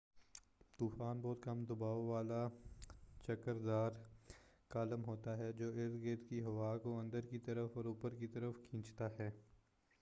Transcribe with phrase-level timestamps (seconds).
[0.79, 2.47] طوفان بہت کم دباؤ والا
[3.23, 3.91] چکردار
[4.71, 8.27] کالم ہوتا ہے جو ارد گرد کی ہوا کو اندر کی طرف اور اوپر کی
[8.27, 9.29] طرف کھینچتا ہے